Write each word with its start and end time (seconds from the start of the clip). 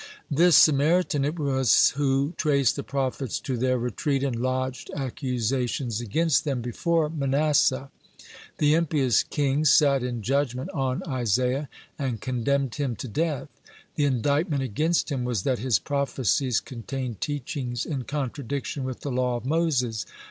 This 0.31 0.57
Samaritan 0.57 1.23
it 1.23 1.37
was 1.37 1.91
who 1.91 2.33
traced 2.35 2.75
the 2.75 2.81
prophets 2.81 3.39
to 3.41 3.55
their 3.55 3.77
retreat, 3.77 4.23
and 4.23 4.35
lodged 4.35 4.89
accusations 4.95 6.01
against 6.01 6.43
them 6.43 6.59
before 6.59 7.07
Manasseh. 7.07 7.91
(101) 8.55 8.55
The 8.57 8.73
impious 8.73 9.21
king 9.21 9.63
sat 9.63 10.01
in 10.01 10.23
judgment 10.23 10.71
on 10.71 11.03
Isaiah, 11.07 11.69
and 11.99 12.19
condemned 12.19 12.73
him 12.73 12.95
to 12.95 13.07
death. 13.07 13.49
The 13.93 14.05
indictment 14.05 14.63
against 14.63 15.11
him 15.11 15.23
was 15.23 15.43
that 15.43 15.59
his 15.59 15.77
prophecies 15.77 16.61
contained 16.61 17.21
teachings 17.21 17.85
in 17.85 18.05
contradiction 18.05 18.83
with 18.83 19.01
the 19.01 19.11
law 19.11 19.35
of 19.37 19.45
Moses. 19.45 20.07